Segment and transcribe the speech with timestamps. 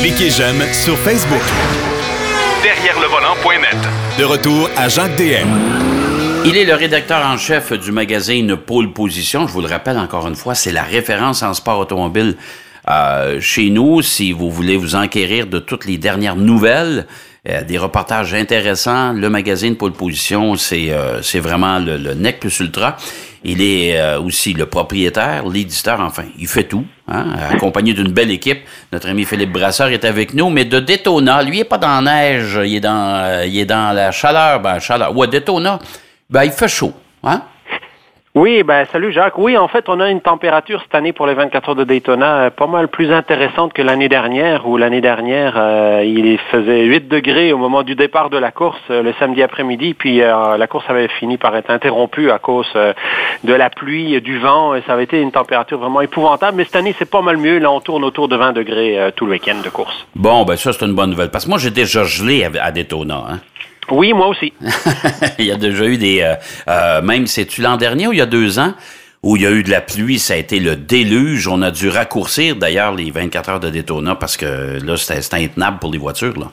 [0.00, 1.42] Cliquez j'aime sur Facebook.
[2.62, 3.76] Derrière le volant.net.
[4.18, 5.48] De retour à Jacques DM.
[6.46, 9.46] Il est le rédacteur en chef du magazine Pôle Position.
[9.46, 12.36] Je vous le rappelle encore une fois, c'est la référence en sport automobile
[12.88, 14.02] euh, chez nous.
[14.02, 17.06] Si vous voulez vous enquérir de toutes les dernières nouvelles,
[17.48, 22.40] euh, des reportages intéressants, le magazine Pôle Position, c'est euh, c'est vraiment le, le nec
[22.40, 22.96] plus ultra.
[23.42, 28.30] Il est euh, aussi le propriétaire, l'éditeur, enfin, il fait tout, hein, accompagné d'une belle
[28.30, 28.60] équipe.
[28.92, 32.00] Notre ami Philippe Brasseur est avec nous, mais de Daytona, lui, il est pas dans
[32.00, 35.16] la neige, il est dans, euh, il est dans la chaleur, ben, chaleur.
[35.16, 35.78] Ouais, Daytona,
[36.28, 36.92] ben, il fait chaud,
[37.24, 37.42] hein?
[38.36, 39.38] Oui, ben salut Jacques.
[39.38, 42.42] Oui, en fait, on a une température cette année pour les 24 heures de Daytona
[42.42, 47.08] euh, pas mal plus intéressante que l'année dernière, où l'année dernière, euh, il faisait 8
[47.08, 50.84] degrés au moment du départ de la course euh, le samedi après-midi, puis la course
[50.88, 52.72] avait fini par être interrompue à cause
[53.42, 56.58] de la pluie, du vent, et ça avait été une température vraiment épouvantable.
[56.58, 57.58] Mais cette année, c'est pas mal mieux.
[57.58, 60.06] Là, on tourne autour de 20 degrés tout le week-end de course.
[60.14, 61.30] Bon, ben ça, c'est une bonne nouvelle.
[61.30, 63.24] Parce que moi, j'ai déjà gelé à, à Daytona.
[63.28, 63.40] Hein?
[63.90, 64.52] Oui, moi aussi.
[65.38, 66.20] il y a déjà eu des...
[66.20, 66.34] Euh,
[66.68, 68.74] euh, même, c'est-tu l'an dernier ou il y a deux ans,
[69.22, 71.48] où il y a eu de la pluie, ça a été le déluge.
[71.48, 75.78] On a dû raccourcir, d'ailleurs, les 24 heures de Daytona parce que là, c'était intenable
[75.78, 76.38] pour les voitures.
[76.38, 76.50] Là.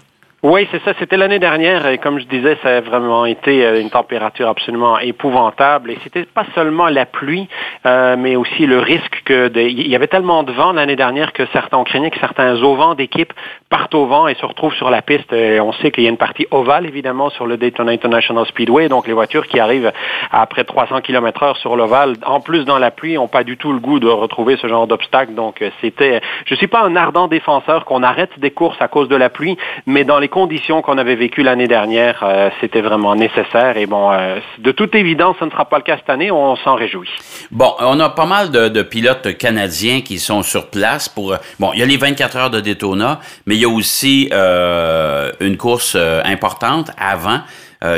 [0.50, 0.94] Oui, c'est ça.
[0.98, 4.98] C'était l'année dernière et comme je disais, ça a vraiment été euh, une température absolument
[4.98, 5.92] épouvantable.
[5.92, 7.50] Et c'était pas seulement la pluie,
[7.86, 11.44] euh, mais aussi le risque que il y avait tellement de vent l'année dernière que
[11.52, 13.34] certains craignait que certains auvents d'équipe
[13.70, 15.34] partent au vent et se retrouvent sur la piste.
[15.34, 18.88] Et on sait qu'il y a une partie ovale évidemment sur le Daytona International Speedway,
[18.88, 19.92] donc les voitures qui arrivent
[20.32, 23.58] à près de 300 km/h sur l'ovale, en plus dans la pluie, ont pas du
[23.58, 25.34] tout le goût de retrouver ce genre d'obstacle.
[25.34, 29.10] Donc euh, c'était, je suis pas un ardent défenseur qu'on arrête des courses à cause
[29.10, 33.16] de la pluie, mais dans les conditions qu'on avait vécues l'année dernière, euh, c'était vraiment
[33.16, 33.76] nécessaire.
[33.76, 36.30] Et bon, euh, de toute évidence, ce ne sera pas le cas cette année.
[36.30, 37.10] On s'en réjouit.
[37.50, 41.34] Bon, on a pas mal de, pilotes canadiens qui sont sur place pour...
[41.34, 44.30] euh, Bon, il y a les 24 heures de Daytona, mais il y a aussi
[44.32, 47.40] une course importante avant,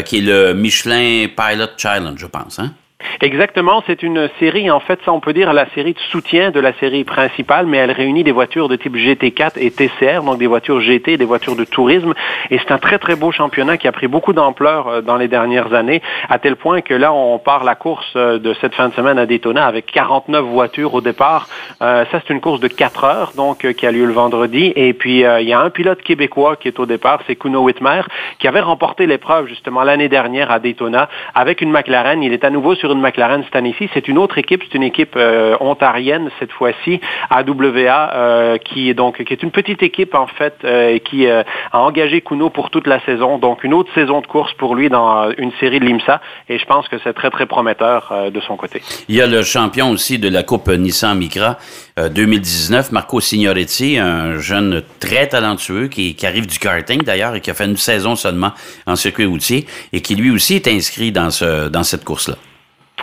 [0.05, 2.57] qui est le Michelin Pilot Challenge, je pense.
[2.59, 2.71] Hein?
[3.21, 6.59] Exactement, c'est une série, en fait, ça on peut dire la série de soutien de
[6.59, 10.47] la série principale, mais elle réunit des voitures de type GT4 et TCR, donc des
[10.47, 12.13] voitures GT, des voitures de tourisme,
[12.49, 15.29] et c'est un très très beau championnat qui a pris beaucoup d'ampleur euh, dans les
[15.29, 18.89] dernières années, à tel point que là on part la course euh, de cette fin
[18.89, 21.47] de semaine à Daytona avec 49 voitures au départ.
[21.81, 24.73] Euh, ça c'est une course de 4 heures, donc euh, qui a lieu le vendredi,
[24.75, 28.01] et puis il y a un pilote québécois qui est au départ, c'est Kuno Whitmer,
[28.39, 32.21] qui avait remporté l'épreuve justement l'année dernière à Daytona avec une McLaren.
[32.23, 33.89] Il est à nouveau sur une McLaren cette année-ci.
[33.93, 38.93] C'est une autre équipe, c'est une équipe euh, ontarienne cette fois-ci, AWA, euh, qui est
[38.93, 42.69] donc qui est une petite équipe en fait euh, qui euh, a engagé Kuno pour
[42.69, 43.37] toute la saison.
[43.37, 46.65] Donc une autre saison de course pour lui dans une série de l'IMSA et je
[46.65, 48.81] pense que c'est très très prometteur de son côté.
[49.07, 51.57] Il y a le champion aussi de la Coupe Nissan Micra
[51.99, 57.49] euh, 2019, Marco Signoretti, un jeune très talentueux qui, arrive du karting d'ailleurs et qui
[57.49, 58.51] a fait une saison seulement
[58.85, 62.35] en circuit routier et qui lui aussi est inscrit dans, ce, dans cette course-là.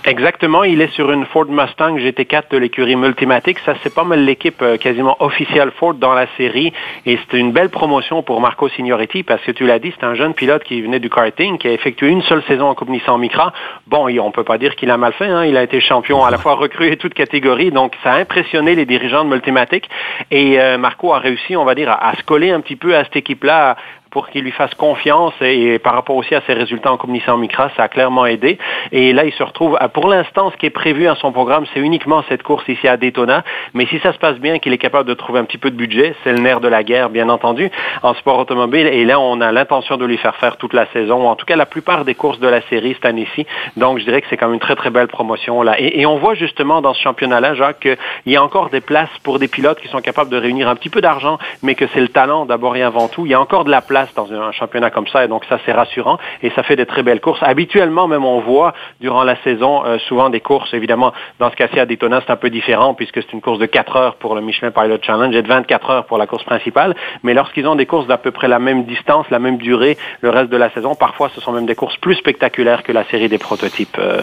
[0.05, 3.59] Exactement, il est sur une Ford Mustang GT4 de l'écurie Multimatic.
[3.61, 6.73] Ça, c'est pas mal l'équipe euh, quasiment officielle Ford dans la série.
[7.07, 10.15] Et c'était une belle promotion pour Marco Signoretti parce que tu l'as dit, c'est un
[10.15, 13.19] jeune pilote qui venait du karting, qui a effectué une seule saison en Coupe Nissan
[13.19, 13.53] Micra.
[13.87, 15.27] Bon, on peut pas dire qu'il a mal fait.
[15.27, 15.45] Hein.
[15.45, 17.71] Il a été champion à la fois recru et toute catégorie.
[17.71, 19.89] Donc, ça a impressionné les dirigeants de Multimatic.
[20.31, 23.05] Et euh, Marco a réussi, on va dire, à se coller un petit peu à
[23.05, 23.77] cette équipe-là
[24.17, 27.39] pour qu'il lui fasse confiance et, par rapport aussi à ses résultats en Coupe Nissan
[27.39, 28.57] Micra, ça a clairement aidé.
[28.91, 31.67] Et là, il se retrouve, à- pour l'instant, ce qui est prévu à son programme,
[31.75, 33.45] c'est uniquement cette course ici à Daytona.
[33.75, 35.77] Mais si ça se passe bien, qu'il est capable de trouver un petit peu de
[35.77, 37.71] budget, c'est le nerf de la guerre, bien entendu,
[38.03, 38.87] en sport automobile.
[38.87, 41.57] Et là, on a l'intention de lui faire faire toute la saison, en tout cas
[41.57, 43.45] la plupart des courses de la série cette année-ci.
[43.77, 45.79] Donc, je dirais que c'est quand même une très, très belle promotion là.
[45.79, 49.11] Et, et on voit justement dans ce championnat-là, Jacques, qu'il y a encore des places
[49.25, 52.01] pour des pilotes qui sont capables de réunir un petit peu d'argent, mais que c'est
[52.01, 53.27] le talent d'abord et avant tout.
[53.27, 55.59] Il y a encore de la place dans un championnat comme ça, et donc ça,
[55.65, 57.43] c'est rassurant, et ça fait des très belles courses.
[57.43, 61.79] Habituellement, même, on voit durant la saison euh, souvent des courses, évidemment, dans ce cas-ci
[61.81, 64.41] à Daytona, c'est un peu différent, puisque c'est une course de 4 heures pour le
[64.41, 67.87] Michelin Pilot Challenge et de 24 heures pour la course principale, mais lorsqu'ils ont des
[67.87, 70.95] courses d'à peu près la même distance, la même durée, le reste de la saison,
[70.95, 74.21] parfois, ce sont même des courses plus spectaculaires que la série des prototypes, euh,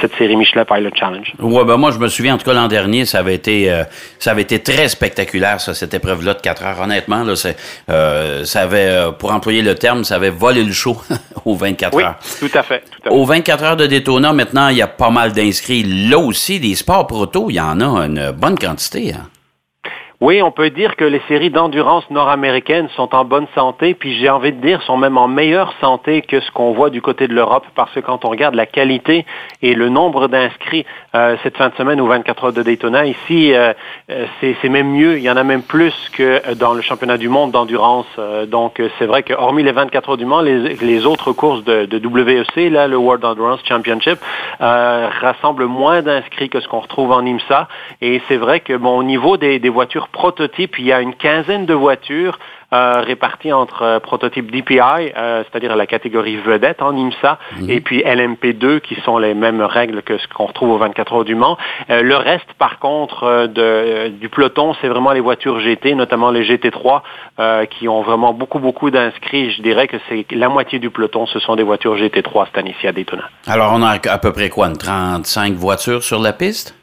[0.00, 1.32] cette série Michelin Pilot Challenge.
[1.40, 3.84] Ouais, ben moi, je me souviens, en tout cas, l'an dernier, ça avait été, euh,
[4.18, 6.80] ça avait été très spectaculaire, ça, cette épreuve-là de 4 heures.
[6.80, 7.56] Honnêtement, là, c'est,
[7.90, 11.00] euh, ça avait, euh, pour employer le terme, ça avait volé le show
[11.44, 12.16] aux 24 Oui, heures.
[12.38, 12.80] tout à fait.
[12.90, 13.14] Tout à fait.
[13.16, 15.82] Aux 24 heures de Daytona, maintenant, il y a pas mal d'inscrits.
[16.08, 19.12] Là aussi, des sports proto, il y en a une bonne quantité.
[19.14, 19.28] hein.
[20.22, 24.30] Oui, on peut dire que les séries d'endurance nord-américaines sont en bonne santé, puis j'ai
[24.30, 27.34] envie de dire sont même en meilleure santé que ce qu'on voit du côté de
[27.34, 29.26] l'Europe, parce que quand on regarde la qualité
[29.60, 33.52] et le nombre d'inscrits euh, cette fin de semaine aux 24 heures de Daytona, ici,
[33.52, 33.74] euh,
[34.10, 35.18] euh, c'est même mieux.
[35.18, 38.06] Il y en a même plus que dans le championnat du monde d'endurance.
[38.48, 42.08] donc, c'est vrai que hormis les 24 heures du monde, les, autres courses de, de,
[42.08, 44.18] WEC, là, le World Endurance Championship,
[44.60, 47.68] rassemblent moins d'inscrits que ce qu'on retrouve en IMSA.
[48.00, 50.78] Et c'est vrai que, bon, au niveau des, des voitures prototypes.
[50.78, 52.38] Il y a une quinzaine de voitures
[52.72, 54.80] euh, réparties entre euh, prototypes DPI,
[55.16, 57.70] euh, c'est-à-dire la catégorie vedette en IMSA, mhm.
[57.70, 61.24] et puis LMP2, qui sont les mêmes règles que ce qu'on retrouve aux 24 heures
[61.24, 61.56] du Mans.
[61.88, 67.02] le reste, par contre, de, du peloton, c'est vraiment les voitures GT, notamment les GT3,
[67.70, 69.52] qui ont vraiment beaucoup, beaucoup d'inscrits.
[69.52, 72.74] Je dirais que c'est la moitié du peloton, ce sont des voitures GT3 cette année
[72.82, 73.30] à Daytona.
[73.46, 76.74] Alors, on a à peu près quoi, une 35 voitures sur la piste?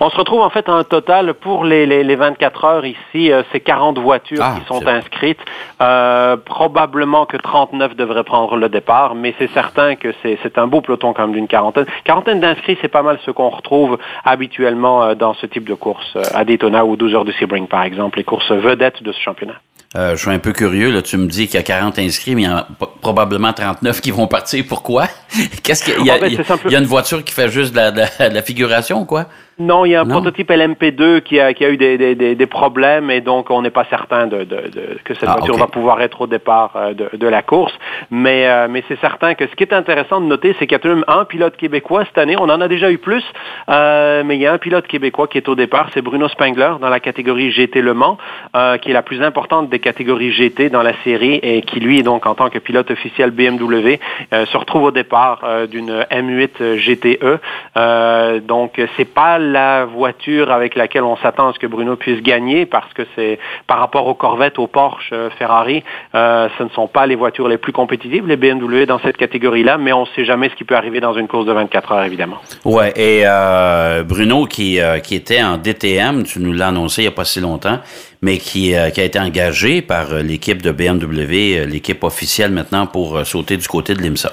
[0.00, 3.60] On se retrouve en fait un total pour les, les, 24 heures ici, euh, c'est
[3.60, 5.40] 40 voitures ah, qui sont inscrites.
[5.80, 10.80] Euh, probablement que 39 devraient prendre le départ, mais c'est certain que c'est un beau
[10.80, 11.86] peloton quand même d'une quarantaine.
[12.04, 16.16] Quarantaine d'inscrits, c'est pas mal ce qu'on retrouve habituellement euh, dans ce type de course
[16.34, 19.54] à Daytona ou 12 heures de Sebring par exemple, les courses vedettes de ce championnat.
[19.94, 20.92] je suis un peu curieux.
[20.92, 22.68] Là, tu me dis qu'il y a 40 inscrits, mais il y en a
[23.00, 24.64] probablement 39 qui vont partir.
[24.68, 25.06] Pourquoi?
[25.62, 26.32] Qu'est-ce qu'il y, a, ah, ben,
[26.66, 29.26] il y a une voiture qui fait juste de la, de la figuration, quoi?
[29.58, 32.46] Non, il y a un prototype LMP2 qui a, qui a eu des, des, des,
[32.46, 35.66] problèmes et donc on n'est pas certain de, de, de, que cette ah, voiture va
[35.66, 37.72] pouvoir être au départ euh, de, de la course.
[38.10, 40.74] Mais, euh, mais c'est certain que ce qui est intéressant de noter, c'est qu'il y
[40.74, 42.36] a tout de même un pilote québécois cette année.
[42.38, 43.24] On en a déjà eu plus,
[43.70, 46.72] euh, mais il y a un pilote québécois qui est au départ, c'est Bruno Spengler
[46.78, 48.18] dans la catégorie GT Le Mans,
[48.54, 52.02] euh, qui est la plus importante des catégories GT dans la série et qui lui,
[52.02, 53.98] donc en tant que pilote officiel BMW,
[54.32, 58.42] se retrouve au départ d'une M8 GTE.
[58.46, 62.66] donc c'est pas la voiture avec laquelle on s'attend à ce que Bruno puisse gagner
[62.66, 65.82] parce que c'est par rapport aux Corvettes, aux Porsche, euh, Ferrari,
[66.14, 69.78] euh, ce ne sont pas les voitures les plus compétitives, les BMW dans cette catégorie-là,
[69.78, 72.04] mais on ne sait jamais ce qui peut arriver dans une course de 24 heures,
[72.04, 72.36] évidemment.
[72.64, 77.12] Ouais, et euh, Bruno qui, était en DTM, tu nous l'as annoncé il n'y a
[77.12, 77.78] pas si longtemps,
[78.22, 83.56] mais qui, qui a été engagé par l'équipe de BMW, l'équipe officielle maintenant pour sauter
[83.56, 84.32] du côté de l'IMSA.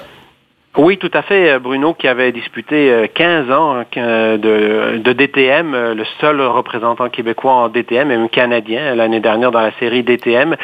[0.76, 1.52] Oui, tout à fait.
[1.52, 6.40] Euh, Bruno qui avait disputé 15 euh, ans hein, de, de, DTM, euh, le seul
[6.40, 10.56] représentant québécois en DTM, même canadien l'année dernière dans la série DTM.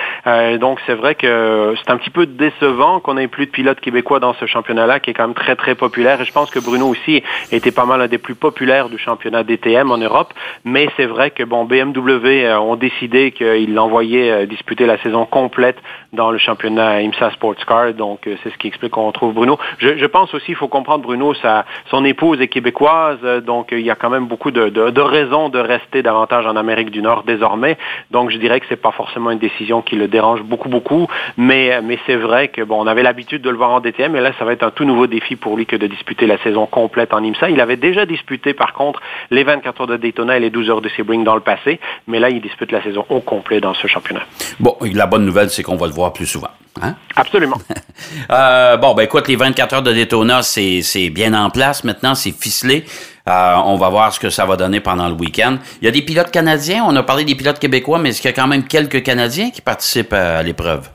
[0.59, 4.19] donc c'est vrai que c'est un petit peu décevant qu'on ait plus de pilotes québécois
[4.19, 6.21] dans ce championnat-là qui est quand même très très populaire.
[6.21, 7.23] Et je pense que Bruno aussi
[7.53, 10.35] était pas mal un des plus populaires du championnat DTM en Europe.
[10.65, 15.79] Mais c'est vrai que bon BMW ont décidé qu'ils l'envoyaient disputer la saison complète
[16.13, 17.93] dans le championnat IMSA Sports Car.
[17.95, 19.57] Donc c'est ce qui explique qu'on retrouve Bruno.
[20.01, 23.81] Je pense aussi, il faut comprendre, Bruno, sa, son épouse est québécoise, euh, donc il
[23.81, 27.25] y a quand même beaucoup de, de, raisons de rester davantage en Amérique du Nord
[27.25, 27.77] désormais.
[28.11, 31.07] Donc je dirais que c'est pas forcément une décision qui le dérange beaucoup, beaucoup,
[31.37, 34.21] mais, mais c'est vrai que bon, on avait l'habitude de le voir en DTM, et
[34.21, 36.67] là, ça va être un tout nouveau défi pour lui que de disputer la saison
[36.67, 37.51] complète en IMSA.
[37.51, 39.01] Il avait déjà disputé, par contre,
[39.31, 42.19] les 24 heures de Daytona et les 12 heures de Sebring dans le passé, mais
[42.19, 44.23] là, il dispute la saison au complet dans ce championnat.
[44.59, 46.51] Bon, la bonne nouvelle, c'est qu'on va le voir plus souvent.
[46.81, 46.95] Hein?
[47.17, 47.59] Absolument.
[48.31, 52.33] euh, bon, ben écoute, les 24 heures de Daytona, c'est bien en place maintenant, c'est
[52.33, 52.85] ficelé.
[53.29, 55.59] Euh, on va voir ce que ça va donner pendant le week-end.
[55.81, 58.31] Il y a des pilotes canadiens, on a parlé des pilotes québécois, mais est-ce qu'il
[58.31, 60.89] y a quand même quelques Canadiens qui participent à, l'épreuve?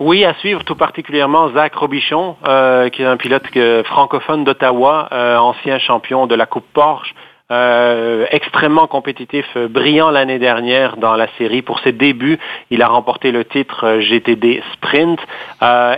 [0.00, 3.44] Oui, à suivre tout particulièrement Zach Robichon, euh, qui est un pilote
[3.84, 7.14] francophone d'Ottawa, euh, ancien champion de la Coupe Porsche.
[7.52, 11.60] Euh, extrêmement compétitif, euh, brillant l'année dernière dans la série.
[11.60, 12.38] Pour ses débuts,
[12.70, 15.20] il a remporté le titre euh, GTD Sprint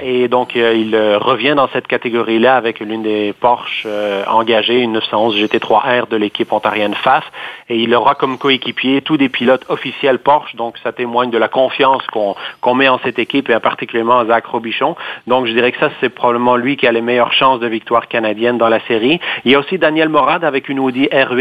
[0.03, 3.85] et donc il revient dans cette catégorie-là avec l'une des Porsche
[4.29, 7.25] engagées, une 911 GT3R de l'équipe ontarienne FAF
[7.69, 11.49] et il aura comme coéquipier tous des pilotes officiels Porsche, donc ça témoigne de la
[11.49, 14.95] confiance qu'on met en cette équipe et particulièrement Zach Robichon.
[15.27, 18.07] Donc je dirais que ça c'est probablement lui qui a les meilleures chances de victoire
[18.07, 19.19] canadienne dans la série.
[19.45, 21.36] Il y a aussi Daniel Morad avec une Audi R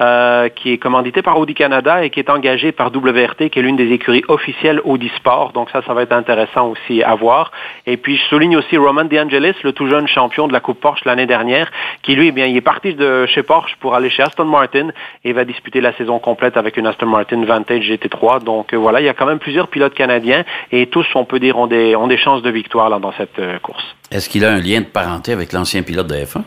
[0.00, 3.62] euh, qui est commandité par Audi Canada et qui est engagé par WRT, qui est
[3.62, 5.52] l'une des écuries officielles Audi Sport.
[5.52, 7.52] Donc ça, ça va être intéressant aussi à voir.
[7.86, 11.04] Et puis, je souligne aussi Roman DeAngelis, le tout jeune champion de la Coupe Porsche
[11.04, 11.70] l'année dernière,
[12.02, 14.88] qui lui, eh bien, il est parti de chez Porsche pour aller chez Aston Martin
[15.24, 18.42] et va disputer la saison complète avec une Aston Martin Vantage GT3.
[18.42, 21.40] Donc euh, voilà, il y a quand même plusieurs pilotes canadiens et tous, on peut
[21.40, 23.84] dire, ont des, ont des chances de victoire dans cette euh, course.
[24.10, 26.42] Est-ce qu'il a un lien de parenté avec l'ancien pilote de F1?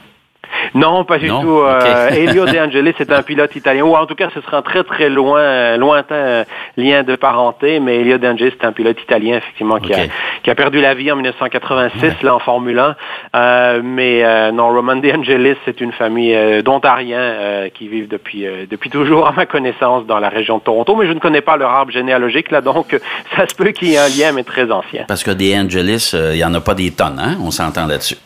[0.73, 1.61] Non, pas du tout.
[1.61, 4.61] Euh, Elio De Angelis est un pilote italien, ou en tout cas, ce serait un
[4.61, 6.45] très très loin, lointain
[6.75, 10.05] lien de parenté, mais Elio De Angelis est un pilote italien, effectivement, qui, a,
[10.43, 12.95] qui a perdu la vie en 1986, là, en Formule 1.
[13.35, 18.07] Euh, mais euh, non, Roman De Angelis, c'est une famille euh, d'Ontariens euh, qui vivent
[18.07, 21.41] depuis, depuis toujours, à ma connaissance, dans la région de Toronto, mais je ne connais
[21.41, 22.97] pas leur arbre généalogique, là, donc
[23.35, 25.05] ça se peut qu'il y ait un lien, mais très ancien.
[25.07, 27.37] Parce que De Angelis, il n'y en a pas des tonnes, hein?
[27.43, 28.17] On s'entend là-dessus.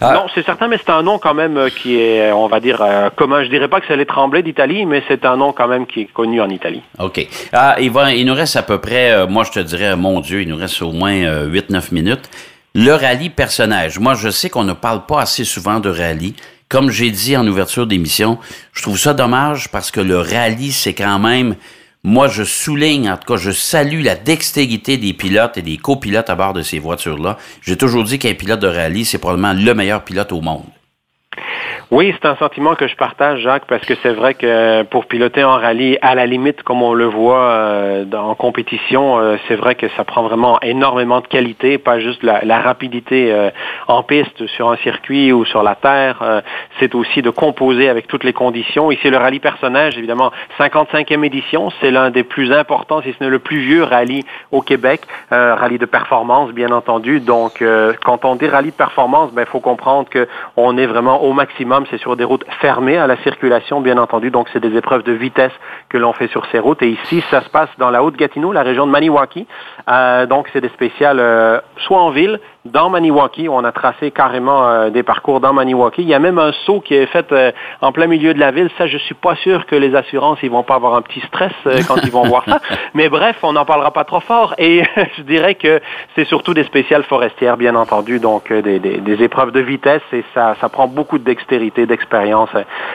[0.00, 0.14] Ah.
[0.14, 2.80] Non, c'est certain, mais c'est un nom quand même euh, qui est, on va dire,
[2.80, 3.44] euh, commun.
[3.44, 6.02] Je dirais pas que c'est les Tremblay d'Italie, mais c'est un nom quand même qui
[6.02, 6.82] est connu en Italie.
[6.98, 7.26] OK.
[7.52, 10.20] Ah, il, va, il nous reste à peu près, euh, moi je te dirais, mon
[10.20, 12.30] Dieu, il nous reste au moins 8-9 minutes.
[12.74, 13.98] Le rallye personnage.
[13.98, 16.34] Moi, je sais qu'on ne parle pas assez souvent de rallye.
[16.68, 18.38] Comme j'ai dit en ouverture d'émission,
[18.72, 21.56] je trouve ça dommage parce que le rallye, c'est quand même
[22.02, 26.30] moi, je souligne, en tout cas, je salue la dextérité des pilotes et des copilotes
[26.30, 27.36] à bord de ces voitures-là.
[27.60, 30.64] J'ai toujours dit qu'un pilote de rallye, c'est probablement le meilleur pilote au monde.
[31.90, 35.42] Oui, c'est un sentiment que je partage, Jacques, parce que c'est vrai que pour piloter
[35.44, 39.74] en rallye, à la limite, comme on le voit euh, en compétition, euh, c'est vrai
[39.74, 43.50] que ça prend vraiment énormément de qualité, pas juste la, rapidité euh,
[43.88, 46.42] en piste sur un circuit ou sur la terre.
[46.78, 48.90] c'est aussi de composer avec toutes les conditions.
[48.90, 53.30] Ici, le rallye personnage, évidemment, 55e édition, c'est l'un des plus importants, si ce n'est
[53.30, 57.20] le plus vieux rallye au Québec, rallye de performance, bien entendu.
[57.20, 57.64] Donc,
[58.04, 61.84] quand on dit rallye de performance, il ben, faut comprendre qu'on est vraiment au maximum
[61.90, 64.30] c'est sur des routes fermées à la circulation, bien entendu.
[64.30, 65.52] Donc, c'est des épreuves de vitesse
[65.88, 66.82] que l'on fait sur ces routes.
[66.82, 69.46] Et ici, ça se passe dans la Haute-Gatineau, la région de Maniwaki.
[69.88, 73.48] Euh, donc, c'est des spéciales euh, soit en ville, dans Maniwaki.
[73.48, 76.02] On a tracé carrément euh, des parcours dans Maniwaki.
[76.02, 78.50] Il y a même un saut qui est fait euh, en plein milieu de la
[78.50, 78.70] ville.
[78.78, 81.52] Ça, je suis pas sûr que les assurances, ils vont pas avoir un petit stress
[81.66, 82.60] euh, quand ils vont voir ça.
[82.94, 84.54] Mais bref, on n'en parlera pas trop fort.
[84.58, 84.82] Et
[85.16, 85.80] je dirais que
[86.14, 90.02] c'est surtout des spéciales forestières, bien entendu, donc des, des, des, épreuves de vitesse.
[90.12, 92.50] Et ça, ça prend beaucoup de dextérité, d'expérience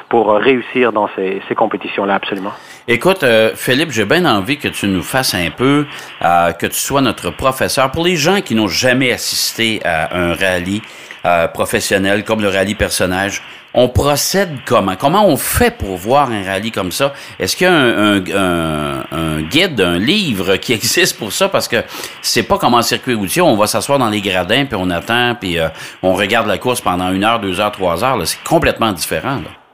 [0.09, 2.51] pour réussir dans ces, ces compétitions-là, absolument.
[2.87, 3.25] Écoute,
[3.55, 5.87] Philippe, j'ai bien envie que tu nous fasses un peu,
[6.21, 7.91] que tu sois notre professeur.
[7.91, 10.81] Pour les gens qui n'ont jamais assisté à un rallye
[11.25, 13.41] euh, professionnel comme le rallye personnage,
[13.73, 14.95] on procède comment?
[14.95, 17.13] Comment on fait pour voir un rallye comme ça?
[17.39, 21.49] Est-ce qu'il y a un, guide, un livre qui existe pour ça?
[21.49, 21.77] Parce que
[22.21, 25.33] c'est pas comme en circuit routier, on va s'asseoir dans les gradins, puis on attend,
[25.33, 25.67] puis euh,
[26.03, 28.19] on regarde la course pendant une heure, deux heures, trois heures.
[28.27, 29.37] C'est complètement différent.
[29.37, 29.64] Là.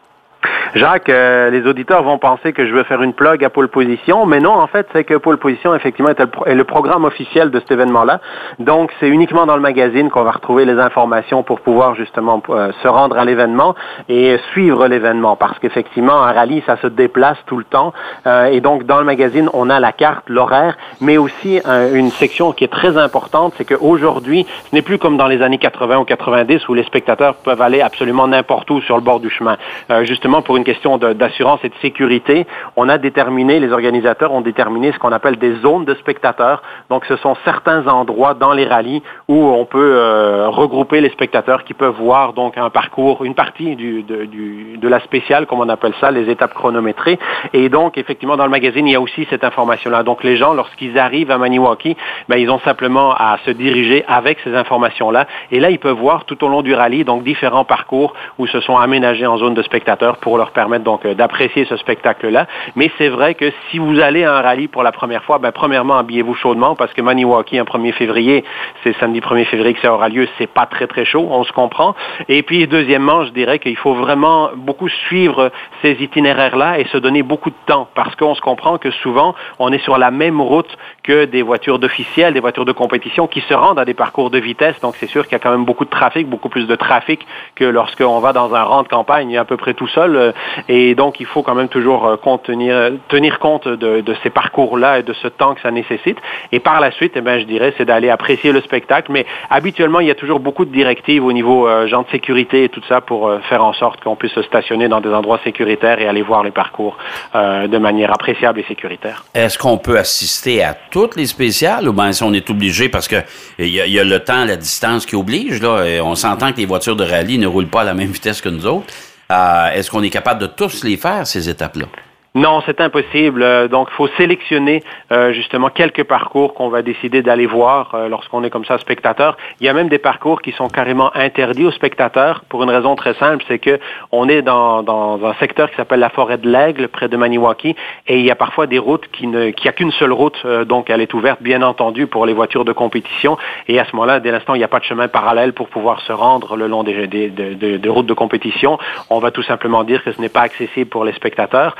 [0.73, 4.25] Jacques, euh, les auditeurs vont penser que je veux faire une plug à Pole Position,
[4.25, 7.71] mais non, en fait, c'est que Pole Position, effectivement, est le, programme officiel de cet
[7.71, 8.21] événement-là.
[8.59, 12.71] Donc, c'est uniquement dans le magazine qu'on va retrouver les informations pour pouvoir justement euh,
[12.81, 13.75] se rendre à l'événement
[14.07, 17.91] et suivre l'événement, parce qu'effectivement, un rallye, ça se déplace tout le temps.
[18.25, 21.59] Euh, et donc, dans le magazine, on a la carte, l'horaire, mais aussi
[21.93, 25.57] une section qui est très importante, c'est qu'aujourd'hui, ce n'est plus comme dans les années
[25.57, 29.29] 80 ou 90 où les spectateurs peuvent aller absolument n'importe où sur le bord du
[29.29, 29.57] chemin.
[30.03, 34.99] justement, pour question d'assurance et de sécurité, on a déterminé, les organisateurs ont déterminé ce
[34.99, 36.61] qu'on appelle des zones de spectateurs.
[36.89, 41.63] Donc, ce sont certains endroits dans les rallyes où on peut euh, regrouper les spectateurs
[41.63, 45.59] qui peuvent voir donc un parcours, une partie du, de, du, de la spéciale, comme
[45.59, 47.19] on appelle ça, les étapes chronométrées.
[47.53, 50.03] Et donc, effectivement, dans le magazine, il y a aussi cette information-là.
[50.03, 51.95] Donc, les gens, lorsqu'ils arrivent à Maniwaki,
[52.29, 55.27] ben, ils ont simplement à se diriger avec ces informations-là.
[55.51, 58.59] Et là, ils peuvent voir tout au long du rallye, donc différents parcours où se
[58.61, 62.47] sont aménagés en zone de spectateurs pour leur permettre donc euh, d'apprécier ce spectacle-là.
[62.75, 65.51] Mais c'est vrai que si vous allez à un rallye pour la première fois, ben,
[65.51, 68.43] premièrement, habillez-vous chaudement parce que Maniwaki, un 1er février,
[68.83, 71.51] c'est samedi 1er février que ça aura lieu, c'est pas très très chaud, on se
[71.51, 71.95] comprend.
[72.29, 77.23] Et puis, deuxièmement, je dirais qu'il faut vraiment beaucoup suivre ces itinéraires-là et se donner
[77.23, 80.77] beaucoup de temps parce qu'on se comprend que souvent, on est sur la même route
[81.03, 84.39] que des voitures d'officiels, des voitures de compétition qui se rendent à des parcours de
[84.39, 84.79] vitesse.
[84.81, 87.25] Donc, c'est sûr qu'il y a quand même beaucoup de trafic, beaucoup plus de trafic
[87.55, 90.15] que lorsqu'on va dans un rang de campagne à peu près tout seul.
[90.15, 90.31] Euh,
[90.67, 94.99] et donc, il faut quand même toujours euh, contenir, tenir compte de, de ces parcours-là
[94.99, 96.17] et de ce temps que ça nécessite.
[96.51, 99.11] Et par la suite, eh bien, je dirais, c'est d'aller apprécier le spectacle.
[99.11, 102.65] Mais habituellement, il y a toujours beaucoup de directives au niveau euh, genre de sécurité
[102.65, 105.39] et tout ça pour euh, faire en sorte qu'on puisse se stationner dans des endroits
[105.43, 106.97] sécuritaires et aller voir les parcours
[107.33, 109.23] de manière appréciable et sécuritaire.
[109.33, 113.07] Est-ce qu'on peut assister à toutes les spéciales ou bien si on est obligé parce
[113.07, 113.15] que
[113.57, 116.57] il y, y, a le temps, la distance qui oblige là, et on s'entend que
[116.57, 118.93] les voitures de rallye ne roulent pas à la même vitesse que nous autres.
[119.31, 121.85] Euh, est-ce qu'on est capable de tous les faire, ces étapes-là?
[122.33, 123.43] Non, c'est impossible.
[123.43, 128.07] Euh, donc, il faut sélectionner euh, justement quelques parcours qu'on va décider d'aller voir euh,
[128.07, 129.35] lorsqu'on est comme ça spectateur.
[129.59, 132.95] Il y a même des parcours qui sont carrément interdits aux spectateurs pour une raison
[132.95, 133.81] très simple, c'est que
[134.13, 137.75] on est dans, un secteur qui s'appelle la forêt de l'Aigle, près de Maniwaki,
[138.07, 141.01] et il y a parfois des routes qui ne, a qu'une seule route, donc elle
[141.01, 143.37] est ouverte, bien entendu, pour les voitures de compétition.
[143.67, 145.99] Et à ce moment-là, dès l'instant, il n'y a pas de chemin parallèle pour pouvoir
[146.01, 148.77] se rendre le long des, des, des, routes de compétition.
[149.09, 151.75] On va tout simplement dire que ce n'est pas accessible pour les spectateurs,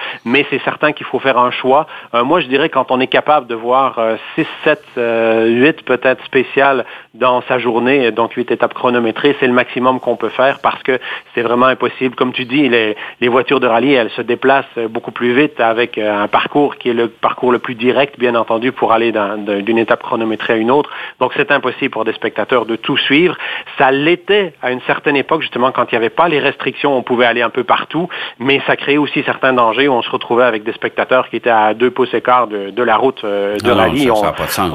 [0.49, 1.87] c'est certain qu'il faut faire un choix.
[2.13, 3.99] Euh, moi, je dirais quand on est capable de voir
[4.35, 9.99] 6, 7, 8 peut-être spéciales dans sa journée, donc 8 étapes chronométrées, c'est le maximum
[9.99, 10.99] qu'on peut faire parce que
[11.33, 12.15] c'est vraiment impossible.
[12.15, 16.23] Comme tu dis, les, voitures de rallye, elles se déplacent beaucoup plus vite avec euh,
[16.23, 20.03] un parcours qui est le parcours le plus direct, bien entendu, pour aller d'une étape
[20.03, 20.89] chronométrée à une autre.
[21.19, 23.37] Donc c'est impossible pour des spectateurs de tout suivre.
[23.77, 27.03] Ça l'était à une certaine époque, justement, quand il n'y avait pas les restrictions, on
[27.03, 30.30] pouvait aller un peu partout, mais ça créait aussi certains dangers où on se retrouve
[30.39, 33.71] avec des spectateurs qui étaient à deux pouces écart de, de la route euh, de
[33.71, 34.09] rallye.
[34.09, 34.21] on,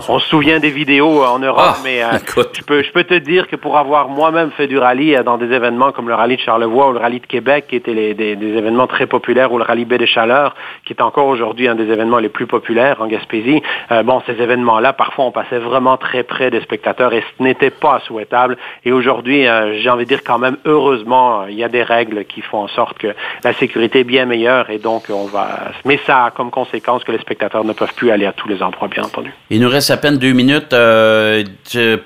[0.09, 2.09] on, se souvient des vidéos en Europe, ah, mais euh,
[2.53, 5.39] je, peux, je peux te dire que pour avoir moi-même fait du rallye euh, dans
[5.39, 8.15] des événements comme le rallye de Charlevoix ou le rallye de Québec, qui étaient les,
[8.15, 11.69] des, des, événements très populaires, ou le rallye Baie des Chaleurs, qui est encore aujourd'hui
[11.69, 13.63] un des événements les plus populaires en Gaspésie,
[14.05, 18.01] bon, ces événements-là, parfois, on passait vraiment très près des spectateurs et ce n'était pas
[18.07, 18.57] souhaitable.
[18.85, 19.47] Et aujourd'hui,
[19.81, 22.69] j'ai envie de dire quand même, heureusement, il y a des règles qui font en
[22.69, 25.46] sorte que la sécurité est bien meilleure et donc on va
[25.85, 28.63] mais ça a comme conséquence que les spectateurs ne peuvent plus aller à tous les
[28.63, 29.33] endroits, bien entendu.
[29.51, 31.45] Il nous reste à peine deux minutes euh,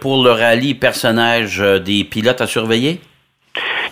[0.01, 3.01] pour le rallye personnage euh, des pilotes à surveiller.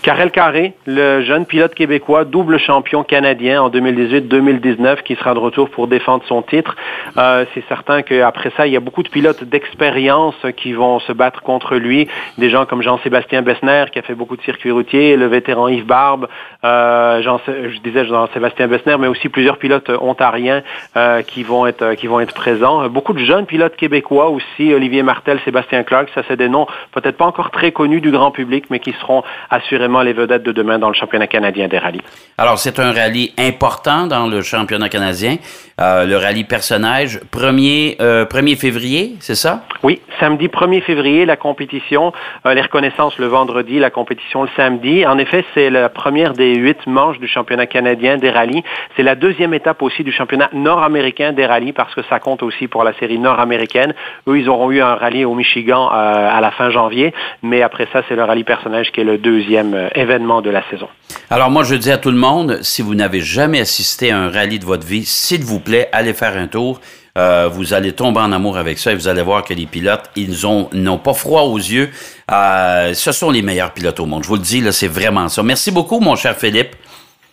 [0.03, 5.71] Karel Carré, le jeune pilote québécois, double champion canadien en 2018-2019, qui sera de retour
[5.71, 6.77] pour défendre son titre.
[7.17, 11.13] Euh, c'est certain qu'après ça, il y a beaucoup de pilotes d'expérience qui vont se
[11.13, 12.09] battre contre lui.
[12.39, 15.87] Des gens comme Jean-Sébastien Bessner, qui a fait beaucoup de circuits routiers, le vétéran Yves
[15.87, 16.29] Barbe,
[16.65, 20.63] euh, Jean, je disais Jean-Sébastien Bessner, mais aussi plusieurs pilotes ontariens
[20.97, 22.89] euh, qui vont être qui vont être présents.
[22.89, 27.17] Beaucoup de jeunes pilotes québécois aussi, Olivier Martel, Sébastien Clark, ça c'est des noms peut-être
[27.17, 30.79] pas encore très connus du grand public, mais qui seront assurément les vedettes de demain
[30.79, 32.03] dans le championnat canadien des rallyes.
[32.37, 35.39] Alors, c'est un rallye important dans le championnat canadien.
[35.81, 39.63] Euh, le rallye personnage, 1er, euh, février, c'est ça?
[39.85, 42.13] Oui, samedi 1er février, la compétition,
[42.47, 45.07] euh, les reconnaissances le vendredi, la compétition le samedi.
[45.07, 48.65] En effet, c'est la première des huit manches du championnat canadien des rallyes.
[48.97, 52.67] C'est la deuxième étape aussi du championnat nord-américain des rallyes parce que ça compte aussi
[52.67, 53.95] pour la série nord-américaine.
[54.27, 58.03] Eux, ils auront eu un rallye au Michigan à la fin janvier, mais après ça,
[58.09, 60.89] c'est le rallye personnage qui est le deuxième événement de la saison.
[61.31, 64.31] Alors moi, je dis à tout le monde, si vous n'avez jamais assisté à un
[64.31, 66.81] rallye de votre vie, s'il vous plaît, allez faire un tour.
[67.17, 70.11] Euh, vous allez tomber en amour avec ça et vous allez voir que les pilotes,
[70.15, 71.91] ils ont n'ont pas froid aux yeux.
[72.31, 74.23] Euh, ce sont les meilleurs pilotes au monde.
[74.23, 75.43] Je vous le dis, là, c'est vraiment ça.
[75.43, 76.77] Merci beaucoup, mon cher Philippe.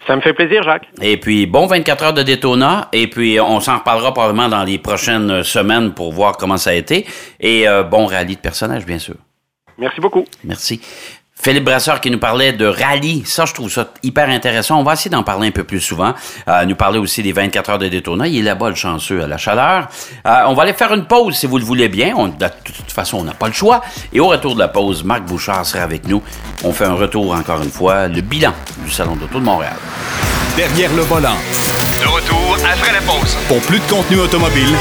[0.07, 0.87] Ça me fait plaisir, Jacques.
[1.01, 2.89] Et puis, bon 24 heures de Daytona.
[2.93, 6.73] Et puis, on s'en reparlera probablement dans les prochaines semaines pour voir comment ça a
[6.73, 7.05] été.
[7.39, 9.15] Et euh, bon rallye de personnages, bien sûr.
[9.77, 10.25] Merci beaucoup.
[10.43, 10.79] Merci.
[11.45, 13.21] Philippe Brasseur qui nous parlait de rallye.
[13.23, 14.79] Ça, je trouve ça hyper intéressant.
[14.79, 16.15] On va essayer d'en parler un peu plus souvent.
[16.47, 18.27] Euh, nous parler aussi des 24 heures de Daytona.
[18.27, 19.87] Il est là-bas, le chanceux, à la chaleur.
[20.25, 22.15] Euh, on va aller faire une pause, si vous le voulez bien.
[22.17, 23.81] On, de toute façon, on n'a pas le choix.
[24.11, 26.23] Et au retour de la pause, Marc Bouchard sera avec nous.
[26.63, 28.53] On fait un retour, encore une fois, le bilan
[28.83, 29.77] du Salon d'auto de Montréal.
[30.57, 31.37] Derrière le volant.
[32.01, 33.37] De retour après la pause.
[33.47, 34.73] Pour plus de contenu automobile,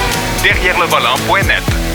[0.43, 1.94] derrière le volant.net.